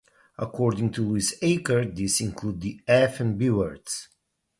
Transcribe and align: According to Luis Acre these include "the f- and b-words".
According 0.39 0.93
to 0.93 1.07
Luis 1.09 1.35
Acre 1.43 1.85
these 1.85 2.21
include 2.21 2.59
"the 2.59 2.81
f- 2.87 3.19
and 3.19 3.37
b-words". 3.37 4.07